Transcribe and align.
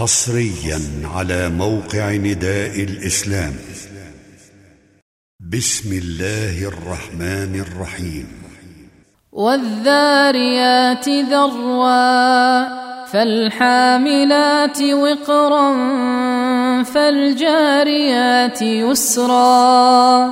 حصريا 0.00 0.80
على 1.14 1.48
موقع 1.48 2.12
نداء 2.12 2.80
الإسلام. 2.80 3.52
بسم 5.52 5.92
الله 5.92 6.68
الرحمن 6.68 7.60
الرحيم. 7.60 8.28
والذاريات 9.32 11.08
ذروا 11.08 12.64
فالحاملات 13.06 14.82
وقرا 14.82 15.72
فالجاريات 16.82 18.62
يسرا 18.62 20.30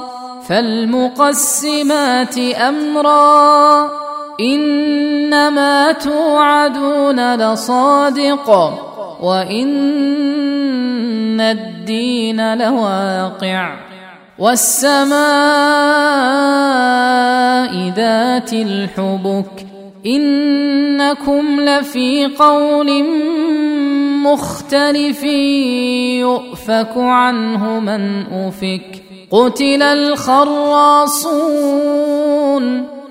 فالمقسمات 0.49 2.39
أمرا. 2.39 3.91
إنما 4.41 5.93
توعدون 5.93 7.35
لصادق. 7.35 8.88
وان 9.21 9.81
الدين 11.41 12.59
لواقع 12.59 13.77
والسماء 14.39 15.19
ذات 17.97 18.53
الحبك 18.53 19.67
انكم 20.07 21.61
لفي 21.61 22.27
قول 22.27 23.05
مختلف 24.23 25.23
يؤفك 26.21 26.97
عنه 26.97 27.81
من 27.81 28.25
افك 28.33 29.03
قتل 29.31 29.83
الخراصون 29.83 31.39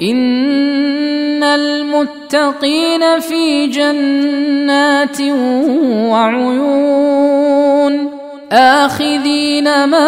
إن 0.00 1.42
المتقين 1.42 3.20
في 3.20 3.66
جنات 3.66 5.20
وعيون 6.10 7.46
آخذين 8.52 9.84
ما 9.84 10.06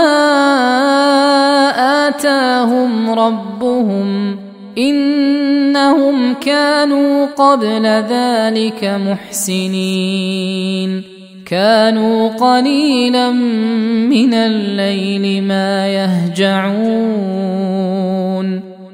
آتاهم 2.09 3.11
ربهم 3.11 4.39
إنهم 4.79 6.35
كانوا 6.35 7.27
قبل 7.27 7.87
ذلك 7.87 8.85
محسنين 9.07 11.03
كانوا 11.47 12.29
قليلا 12.29 13.31
من 13.31 14.35
الليل 14.35 15.43
ما 15.43 15.89
يهجعون 15.89 17.49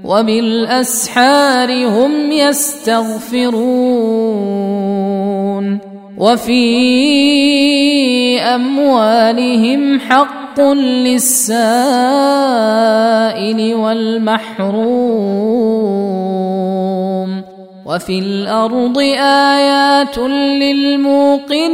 وبالأسحار 0.05 1.87
هم 1.87 2.33
يستغفرون 2.33 3.55
وفي 6.19 6.65
أموالهم 8.41 10.01
حق 10.01 10.61
للسائل 10.61 11.65
والمحروم 13.75 15.15
وفي 17.87 18.19
الأرض 18.19 18.99
آيات 19.59 20.19
للموقنين 20.19 21.65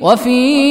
وفي 0.00 0.70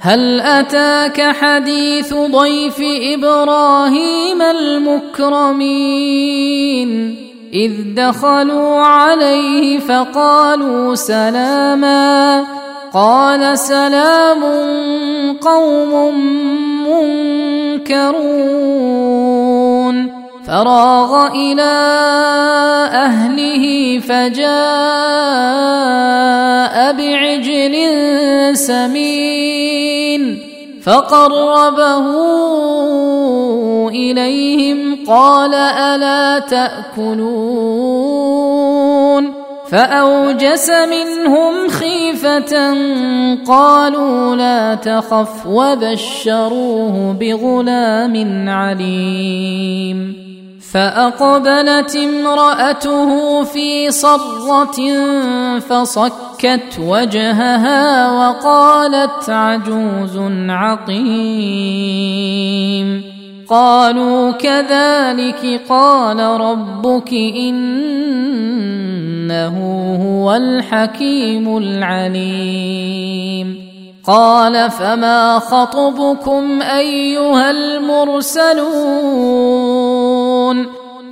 هل 0.00 0.40
أتاك 0.40 1.22
حديث 1.22 2.14
ضيف 2.14 2.76
إبراهيم 3.14 4.42
المكرمين؟ 4.42 5.26
إذ 7.54 7.72
دخلوا 7.96 8.80
عليه 8.80 9.78
فقالوا 9.78 10.94
سلاما. 10.94 12.44
قال 12.94 13.58
سلام 13.58 14.42
قوم 15.40 16.14
منكرون. 17.80 18.16
فراغ 20.46 21.26
إلى 21.26 21.72
أهله 22.92 23.98
فجاء 23.98 24.46
بعجل 26.92 27.76
سمين. 28.56 29.75
فقربه 30.82 32.06
إليهم 33.88 35.06
قال 35.06 35.54
ألا 35.54 36.38
تأكلون 36.38 38.06
فأوجس 39.68 40.70
منهم 40.70 41.68
خيفة 41.68 42.74
قالوا 43.46 44.36
لا 44.36 44.74
تخف 44.74 45.46
وبشروه 45.46 47.16
بغلام 47.20 48.48
عليم 48.48 50.26
فأقبلت 50.72 51.96
امرأته 51.96 53.44
في 53.44 53.90
صرة 53.90 54.76
فصكت 56.46 56.78
وجهها 56.78 58.12
وقالت 58.12 59.30
عجوز 59.30 60.18
عقيم. 60.48 61.16
قالوا 63.48 64.30
كذلك 64.30 65.60
قال 65.68 66.20
ربك 66.20 67.12
إنه 67.12 67.56
هو 70.02 70.34
الحكيم 70.34 71.56
العليم. 71.56 73.66
قال 74.06 74.70
فما 74.70 75.38
خطبكم 75.38 76.62
أيها 76.62 77.50
المرسلون؟ 77.50 78.66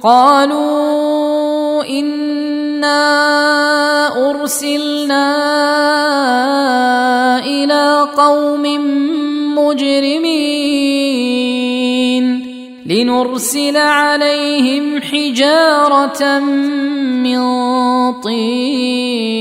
قالوا 0.02 1.84
إنا 1.84 2.94
أرسلنا 4.44 5.26
إلى 7.46 8.08
قوم 8.16 8.64
مجرمين 9.56 10.44
لنرسل 12.86 13.76
عليهم 13.76 15.02
حجارة 15.02 16.38
من 17.24 17.40
طين 18.12 19.34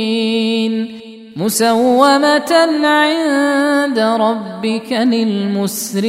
مسومة 1.36 2.54
عند 2.84 4.00
ربك 4.00 4.92
للمسرفين 4.92 6.04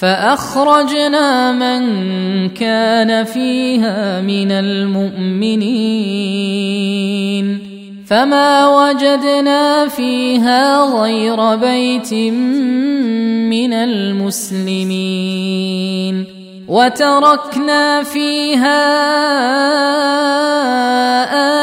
فأخرجنا 0.00 1.52
من 1.52 1.80
كان 2.48 3.24
فيها 3.24 4.20
من 4.20 4.52
المؤمنين 4.52 5.60
فما 8.06 8.68
وجدنا 8.68 9.88
فيها 9.88 10.84
غير 10.84 11.56
بيت 11.56 12.14
من 13.52 13.72
المسلمين 13.72 15.10
وتركنا 16.68 18.02
فيها 18.02 18.80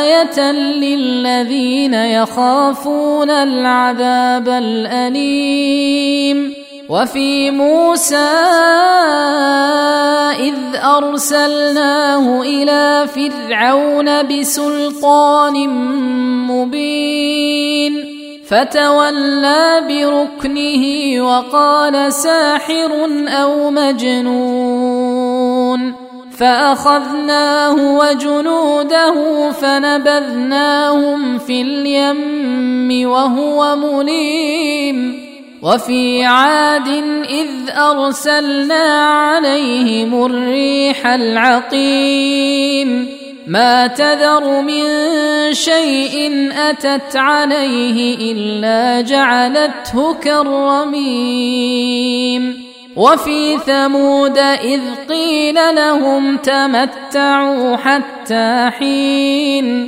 آية 0.01 0.51
للذين 0.51 1.93
يخافون 1.93 3.29
العذاب 3.29 4.49
الأليم 4.49 5.87
وفي 6.89 7.51
موسى 7.51 8.15
إذ 10.39 10.55
أرسلناه 10.75 12.41
إلى 12.41 13.07
فرعون 13.07 14.27
بسلطان 14.27 15.69
مبين 16.47 18.05
فتولى 18.47 19.83
بركنه 19.89 20.83
وقال 21.23 22.13
ساحر 22.13 23.09
أو 23.27 23.71
مجنون 23.71 25.27
فأخذناه 26.37 27.97
وجنوده 27.97 29.15
فنبذناهم 29.51 31.37
في 31.37 31.61
اليم 31.61 33.09
وهو 33.09 33.75
مليم. 33.75 35.26
وفي 35.61 36.25
عاد 36.25 36.87
إذ 37.29 37.47
أرسلنا 37.69 39.09
عليهم 39.09 40.25
الريح 40.25 41.07
العقيم 41.07 42.37
ما 43.47 43.87
تذر 43.87 44.61
من 44.61 44.83
شيء 45.53 46.49
أتت 46.57 47.15
عليه 47.15 48.31
إلا 48.31 49.01
جعلته 49.01 50.13
كالرميم 50.13 51.57
وفي 52.95 53.57
ثمود 53.57 54.37
إذ 54.37 54.81
قيل 55.09 55.75
لهم 55.75 56.37
تمتعوا 56.37 57.77
حتى 57.77 58.69
حين 58.79 59.87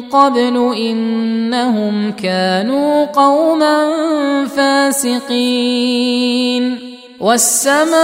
قبل 0.00 0.74
إنهم 0.76 2.12
كانوا 2.12 3.04
قوما 3.04 3.90
فاسقين. 4.56 6.78
والسماء 7.20 7.96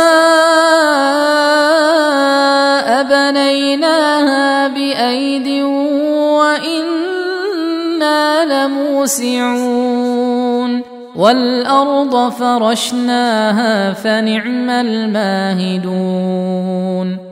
بنيناها 3.02 4.68
بايد 4.68 5.62
وأنا 6.32 8.44
لموسعون. 8.44 10.82
والارض 11.16 12.32
فرشناها 12.32 13.92
فنعم 13.92 14.70
الماهدون. 14.70 17.31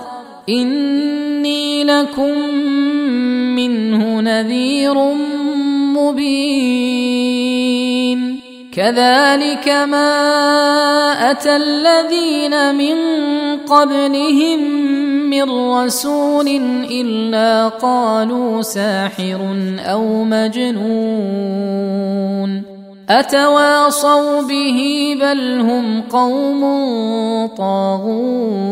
إني 0.49 1.83
لكم 1.83 2.39
منه 3.55 4.21
نذير 4.21 4.95
مبين. 5.97 7.11
كذلك 8.73 9.67
ما 9.67 10.11
أتى 11.31 11.55
الذين 11.55 12.75
من 12.75 12.95
قبلهم 13.57 14.59
من 15.29 15.49
رسول 15.51 16.47
إلا 16.91 17.67
قالوا 17.67 18.61
ساحر 18.61 19.39
أو 19.79 20.23
مجنون. 20.23 21.71
أتواصوا 23.09 24.41
به 24.41 24.79
بل 25.21 25.59
هم 25.59 26.01
قوم 26.01 26.61
طاغون. 27.57 28.71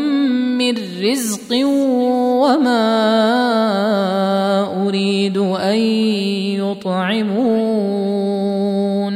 رزق 1.01 1.65
وما 2.41 2.87
أريد 4.87 5.37
أن 5.37 5.77
يطعمون. 6.61 9.15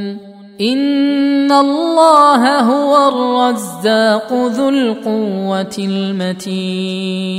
إن 0.61 1.51
الله 1.51 2.59
هو 2.59 3.07
الرزاق 3.07 4.33
ذو 4.33 4.69
القوة 4.69 5.75
المتين. 5.79 7.35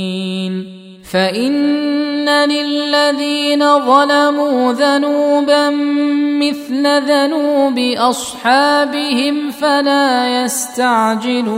فإن 1.11 2.29
للذين 2.29 3.79
ظلموا 3.79 4.73
ذنوبا 4.73 5.69
مثل 6.39 7.01
ذنوب 7.07 7.79
أصحابهم 7.97 9.51
فلا 9.51 10.43
يستعجلون. 10.43 11.57